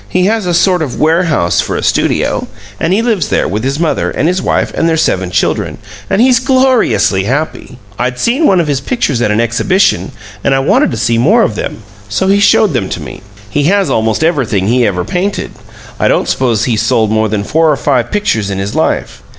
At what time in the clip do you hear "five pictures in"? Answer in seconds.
17.77-18.57